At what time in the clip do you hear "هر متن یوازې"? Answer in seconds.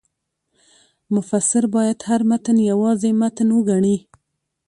2.09-3.09